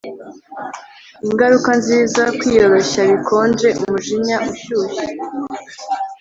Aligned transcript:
Ingaruka 1.27 1.69
nziza 1.79 2.23
kwiyoroshya 2.37 3.01
bikonje 3.11 3.67
umujinya 3.81 4.37
ushushe 4.53 5.03